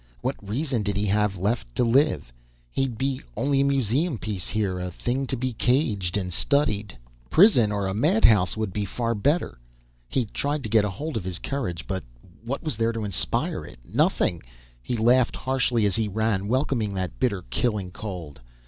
[0.21, 2.33] What reason did he have left to live?
[2.71, 6.97] He'd be only a museum piece here, a thing to be caged and studied....
[7.29, 9.59] Prison or a madhouse would be far better.
[10.09, 11.85] He tried to get hold of his courage.
[11.85, 12.03] But
[12.43, 13.77] what was there to inspire it?
[13.85, 14.41] Nothing!
[14.81, 18.41] He laughed harshly as he ran, welcoming that bitter, killing cold.